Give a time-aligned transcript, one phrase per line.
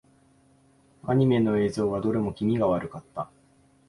[1.03, 3.29] アニメの映像はどれも気味が悪かった。